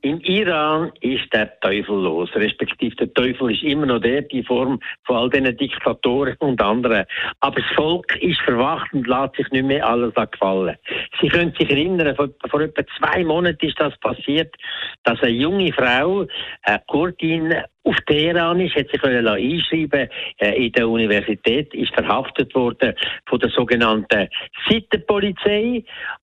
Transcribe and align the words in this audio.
In 0.00 0.20
Iran 0.20 0.92
ist 1.00 1.32
der 1.32 1.58
Teufel 1.58 2.02
los, 2.02 2.30
respektive 2.34 2.94
der 2.94 3.12
Teufel 3.14 3.50
ist 3.52 3.64
immer 3.64 3.86
noch 3.86 4.00
der, 4.00 4.22
die 4.22 4.44
Form 4.44 4.78
von 5.04 5.16
all 5.16 5.30
diesen 5.30 5.56
Diktatoren 5.56 6.36
und 6.38 6.62
anderen. 6.62 7.04
Aber 7.40 7.60
das 7.60 7.70
Volk 7.74 8.14
ist 8.22 8.40
verwacht 8.42 8.92
und 8.92 9.08
lässt 9.08 9.34
sich 9.36 9.50
nicht 9.50 9.64
mehr 9.64 9.84
alles 9.84 10.14
gefallen. 10.14 10.76
Sie 11.20 11.28
können 11.28 11.52
sich 11.58 11.68
erinnern, 11.68 12.14
vor, 12.14 12.28
vor 12.48 12.60
etwa 12.60 12.82
zwei 12.98 13.24
Monaten 13.24 13.66
ist 13.66 13.80
das 13.80 13.98
passiert, 13.98 14.54
dass 15.02 15.20
eine 15.20 15.32
junge 15.32 15.72
Frau, 15.72 16.26
eine 16.62 16.82
Kurdin, 16.86 17.54
auf 17.84 17.96
Teheran 18.06 18.60
ist, 18.60 18.76
hat 18.76 18.90
sich 18.90 19.02
einschreiben 19.02 20.08
äh, 20.38 20.66
in 20.66 20.72
der 20.72 20.88
Universität, 20.88 21.72
ist 21.74 21.94
verhaftet 21.94 22.54
worden 22.54 22.94
von 23.26 23.38
der 23.40 23.50
sogenannten 23.50 24.28
Sittenpolizei 24.68 25.84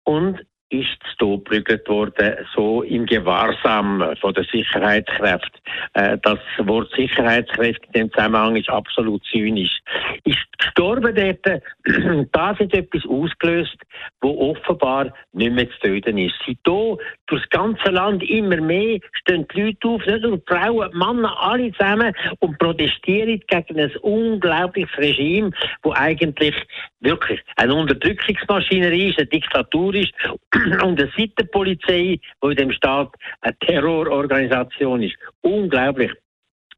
und 0.05 0.39
ist 0.69 0.99
zu 1.17 1.43
worden, 1.87 2.35
so 2.55 2.83
im 2.83 3.05
Gewahrsam 3.05 4.03
von 4.21 4.33
der 4.33 4.43
Sicherheitskräfte. 4.45 5.59
Äh, 5.93 6.17
das 6.21 6.39
Wort 6.59 6.91
Sicherheitskräfte 6.95 7.85
in 7.87 7.93
dem 7.93 8.11
Zusammenhang 8.11 8.55
ist 8.55 8.69
absolut 8.69 9.23
zynisch. 9.31 9.79
Ist 10.23 10.37
gestorben 10.57 11.15
dort, 11.15 11.61
das 12.31 12.59
hat 12.59 12.73
etwas 12.73 13.05
ausgelöst, 13.05 13.77
wo 14.21 14.51
offenbar 14.51 15.13
nicht 15.33 15.53
mehr 15.53 15.69
zu 15.71 15.79
töten 15.79 16.17
ist. 16.17 16.35
Seitdem 16.45 16.97
durch 17.27 17.41
das 17.41 17.49
ganze 17.49 17.89
Land 17.89 18.23
immer 18.29 18.61
mehr 18.61 18.99
stehen 19.13 19.47
die 19.53 19.61
Leute 19.61 19.87
auf, 19.87 20.05
nicht 20.05 20.21
nur 20.21 20.37
die 20.37 20.43
Frauen, 20.47 20.91
die 20.91 20.97
Männer, 20.97 21.35
alle 21.41 21.71
zusammen 21.73 22.13
und 22.39 22.57
protestieren 22.59 23.41
gegen 23.47 23.79
ein 23.79 23.95
unglaubliches 23.97 24.97
Regime, 24.97 25.51
wo 25.83 25.93
eigentlich 25.93 26.55
wirklich 27.01 27.41
eine 27.55 27.73
Unterdrückungsmaschinerie 27.73 29.09
ist, 29.09 29.19
eine 29.19 29.27
Diktatur 29.27 29.95
ist 29.95 30.13
und 30.53 30.99
eine 30.99 31.11
Seitenpolizei, 31.17 32.19
die 32.43 32.47
in 32.49 32.55
dem 32.55 32.71
Staat 32.71 33.13
eine 33.41 33.57
Terrororganisation 33.59 35.03
ist. 35.03 35.15
Unglaublich. 35.41 36.11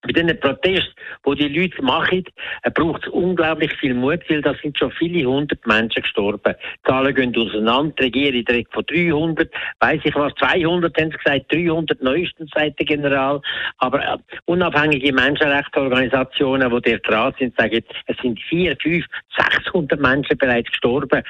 Bei 0.04 0.14
diesen 0.14 0.40
Protesten, 0.40 0.96
die 1.28 1.36
die 1.36 1.60
Leute 1.60 1.82
machen, 1.84 2.24
äh, 2.64 2.72
braucht 2.72 3.04
es 3.06 3.10
unglaublich 3.14 3.72
viel 3.78 3.94
Mut, 3.94 4.22
weil 4.30 4.42
da 4.42 4.56
sind 4.62 4.78
schon 4.78 4.92
viele 4.92 5.30
hundert 5.30 5.66
Menschen 5.68 6.02
gestorben. 6.02 6.56
Die 6.56 6.90
Zahlen 6.90 7.14
gehen 7.14 7.36
auseinander, 7.38 7.94
die 7.98 8.04
Regierung 8.06 8.46
direkt 8.46 8.74
von 8.74 8.84
300, 8.88 9.52
weiß 9.80 10.02
ich 10.04 10.16
was, 10.16 10.34
200 10.36 10.98
haben 10.98 11.12
sie 11.12 11.18
gesagt, 11.18 11.54
300 11.54 12.02
neuesten 12.02 12.50
seit 12.54 12.80
der 12.80 12.86
General. 12.88 13.42
Aber 13.78 14.00
äh, 14.04 14.18
unabhängige 14.46 15.14
Menschenrechtsorganisationen, 15.14 16.72
die 16.82 16.92
dort 16.92 17.08
dran 17.08 17.34
sind, 17.38 17.56
sagen, 17.56 17.84
es 18.08 18.18
sind 18.24 18.40
4, 18.50 18.76
5, 18.82 19.06
600 19.38 20.00
Menschen 20.00 20.38
bereits 20.38 20.72
gestorben 20.72 21.24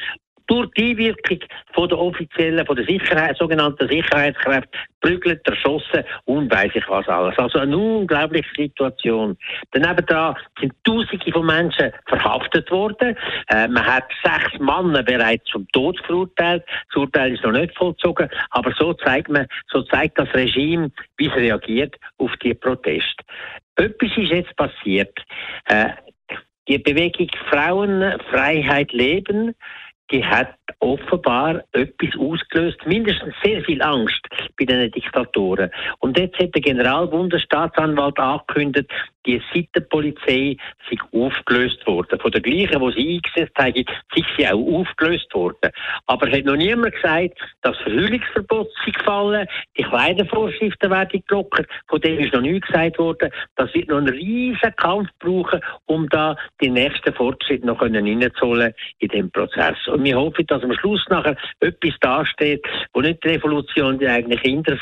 durch 0.52 0.70
die 0.72 0.92
Einwirkung 0.92 1.40
von 1.74 1.88
der 1.88 1.98
offiziellen, 1.98 2.66
von 2.66 2.76
der 2.76 2.84
Sicherheit, 2.84 3.38
sogenannten 3.38 3.88
Sicherheitskräfte, 3.88 4.78
prügelt, 5.00 5.48
erschossen 5.48 6.04
und 6.26 6.52
weiß 6.54 6.72
ich 6.74 6.84
was 6.90 7.08
alles. 7.08 7.38
Also 7.38 7.60
eine 7.60 7.78
unglaubliche 7.78 8.50
Situation. 8.58 9.38
Daneben 9.72 10.06
da 10.08 10.36
sind 10.60 10.74
Tausende 10.84 11.32
von 11.32 11.46
Menschen 11.46 11.94
verhaftet 12.06 12.70
worden. 12.70 13.16
Äh, 13.48 13.70
man 13.70 13.86
hat 13.86 14.04
sechs 14.22 14.60
Männer 14.60 15.04
bereits 15.04 15.46
zum 15.46 15.66
Tod 15.70 15.98
verurteilt. 16.06 16.66
Das 16.90 16.98
Urteil 16.98 17.34
ist 17.34 17.44
noch 17.46 17.54
nicht 17.54 17.74
vollzogen, 17.78 18.30
aber 18.50 18.74
so 18.78 18.94
zeigt 18.94 19.30
man, 19.30 19.48
so 19.72 19.84
zeigt 19.84 20.20
das 20.20 20.34
Regime, 20.34 20.92
wie 21.16 21.28
es 21.28 21.36
reagiert 21.36 21.96
auf 22.18 22.32
die 22.44 22.54
Proteste. 22.54 23.24
Etwas 23.78 24.18
ist 24.18 24.32
jetzt 24.32 24.56
passiert. 24.58 25.18
Äh, 25.68 25.92
die 26.68 26.78
Bewegung 26.78 27.30
Frauen, 27.50 28.20
Freiheit, 28.30 28.92
Leben 28.92 29.56
die 30.12 30.26
hat 30.26 30.54
offenbar 30.80 31.64
etwas 31.72 32.20
ausgelöst, 32.20 32.80
mindestens 32.86 33.34
sehr 33.44 33.64
viel 33.64 33.82
Angst 33.82 34.22
bei 34.58 34.66
den 34.66 34.92
Diktatoren. 34.92 35.70
Und 36.00 36.18
jetzt 36.18 36.38
hat 36.40 36.54
der 36.54 36.62
Generalbundesstaatsanwalt 36.62 38.20
angekündigt, 38.20 38.90
die 39.26 39.42
Seitenpolizei 39.54 40.58
sei 40.90 40.98
aufgelöst 41.12 41.86
worden. 41.86 42.20
Von 42.20 42.32
der 42.32 42.42
gleichen, 42.42 42.82
die 42.82 42.94
sie 42.94 43.16
eingesetzt 43.16 43.58
haben, 43.58 43.86
sei 44.16 44.24
sie 44.38 44.48
auch 44.48 44.80
aufgelöst 44.80 45.34
worden. 45.34 45.72
Aber 46.08 46.28
es 46.28 46.38
hat 46.38 46.46
noch 46.46 46.56
niemand 46.56 46.94
gesagt, 46.96 47.38
dass 47.62 47.78
Verhüllungsverbot 47.78 48.70
sei 48.86 48.92
gefallen, 48.92 49.48
die 49.78 49.84
Kleidervorschriften 49.84 50.90
werden 50.90 51.24
gelockert, 51.28 51.68
von 51.88 52.02
dem 52.02 52.20
ist 52.20 52.34
noch 52.34 52.42
nie 52.42 52.60
gesagt 52.60 52.98
worden. 53.00 53.30
Das 53.56 53.74
wird 53.74 53.90
noch 53.90 53.98
einen 53.98 54.10
riesen 54.10 54.76
Kampf 54.78 55.10
brauchen, 55.20 55.62
um 55.86 56.08
da 56.10 56.36
die 56.62 56.70
nächsten 56.70 57.14
Fortschritte 57.14 57.66
noch 57.66 57.82
reinzuholen 57.82 58.74
in 59.00 59.10
dem 59.10 59.32
Prozess. 59.32 59.78
Und 59.88 60.04
wir 60.04 60.18
hoffen, 60.18 60.46
dass 60.48 60.64
am 60.64 60.74
Schluss 60.74 61.06
nachher 61.10 61.36
etwas 61.60 61.94
dasteht, 62.00 62.66
wo 62.94 63.02
nicht 63.02 63.24
die 63.24 63.30
Revolution 63.30 64.00
die 64.00 64.08
eigenen 64.08 64.40
Kinder 64.40 64.78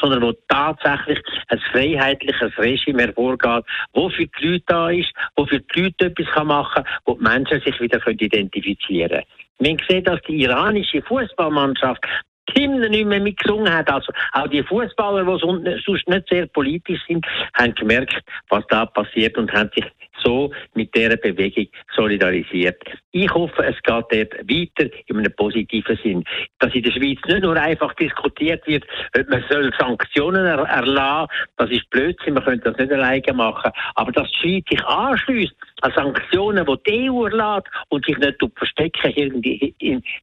sondern 0.00 0.22
wo 0.22 0.32
tatsächlich 0.48 1.20
ein 1.48 1.60
freiheitliches 1.72 2.56
Regime 2.58 3.02
hervorgeht, 3.02 3.64
wo 3.92 4.08
für 4.10 4.26
die 4.26 4.46
Leute 4.46 4.64
da 4.66 4.90
ist, 4.90 5.12
wo 5.36 5.46
für 5.46 5.60
die 5.60 5.82
Leute 5.82 6.06
etwas 6.06 6.44
machen 6.44 6.84
kann, 6.84 6.92
wo 7.04 7.14
die 7.14 7.22
Menschen 7.22 7.60
sich 7.60 7.80
wieder 7.80 8.06
identifizieren 8.06 9.08
können. 9.10 9.24
Wir 9.58 9.76
sehen, 9.88 10.04
dass 10.04 10.20
die 10.22 10.42
iranische 10.42 11.02
Fußballmannschaft 11.02 12.04
die 12.50 12.62
Hymne 12.62 12.88
nicht 12.88 13.06
mehr 13.06 13.20
mitgesungen 13.20 13.72
hat. 13.72 13.90
Also 13.90 14.12
auch 14.32 14.48
die 14.48 14.62
Fußballer, 14.62 15.24
die 15.24 15.40
sonst 15.84 16.08
nicht 16.08 16.28
sehr 16.28 16.46
politisch 16.46 17.00
sind, 17.06 17.24
haben 17.54 17.74
gemerkt, 17.74 18.22
was 18.48 18.64
da 18.68 18.86
passiert 18.86 19.36
und 19.38 19.52
haben 19.52 19.70
sich 19.74 19.84
so 20.22 20.52
mit 20.74 20.94
dieser 20.94 21.16
Bewegung 21.16 21.66
solidarisiert. 21.94 22.80
Ich 23.10 23.32
hoffe, 23.32 23.64
es 23.64 23.76
geht 23.82 23.86
dort 23.86 24.12
weiter 24.12 24.90
in 25.06 25.18
einem 25.18 25.32
positiven 25.34 25.98
Sinn. 26.02 26.24
Dass 26.58 26.74
in 26.74 26.82
der 26.82 26.92
Schweiz 26.92 27.18
nicht 27.26 27.42
nur 27.42 27.56
einfach 27.56 27.92
diskutiert 27.94 28.66
wird, 28.66 28.84
ob 29.18 29.28
man 29.28 29.44
soll 29.50 29.72
Sanktionen 29.78 30.46
er 30.46 30.60
erlassen 30.60 31.28
das 31.56 31.70
ist 31.70 31.88
Blödsinn, 31.90 32.34
man 32.34 32.44
könnte 32.44 32.70
das 32.70 32.78
nicht 32.78 32.92
alleine 32.92 33.32
machen, 33.34 33.70
aber 33.94 34.12
dass 34.12 34.28
die 34.30 34.38
Schweiz 34.38 34.64
sich 34.70 34.84
anschließt 34.84 35.54
an 35.82 35.92
Sanktionen, 35.94 36.66
die 36.66 36.90
die 36.90 37.10
EU 37.10 37.26
erlaubt 37.26 37.68
und 37.88 38.04
sich 38.04 38.16
nicht 38.18 38.38
verstecken 38.56 39.42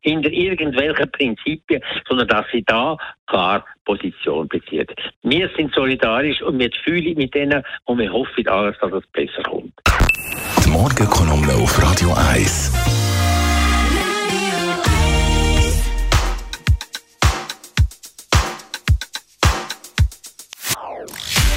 hinter 0.02 0.32
irgendwelchen 0.32 1.12
Prinzipien, 1.12 1.82
sondern 2.10 2.28
dass 2.28 2.46
sie 2.52 2.64
da 2.66 2.98
klar 3.28 3.64
Position 3.86 4.48
bezieht. 4.48 4.92
Wir 5.24 5.50
sind 5.56 5.74
solidarisch 5.74 6.42
und 6.42 6.60
wir 6.60 6.70
fühlen 6.84 7.16
mit 7.16 7.34
denen 7.34 7.64
und 7.86 8.00
wir 8.00 8.12
hoffen 8.12 8.48
alles, 8.48 8.76
dass 8.82 8.92
es 8.92 9.08
besser 9.14 9.44
kommt. 9.44 9.74
Die 10.66 10.70
Morgenkolumne 10.70 11.54
auf 11.54 11.82
Radio 11.82 12.14
1. 12.32 12.74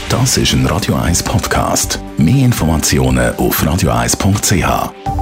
Das 0.09 0.37
ist 0.37 0.53
ein 0.53 0.67
Radio 0.67 0.95
1 0.95 1.23
Podcast. 1.23 1.99
Mehr 2.19 2.45
Informationen 2.45 3.35
auf 3.37 3.63
radio1.ch. 3.63 5.22